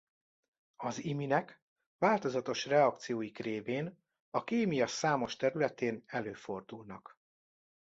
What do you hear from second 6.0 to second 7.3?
előfordulnak.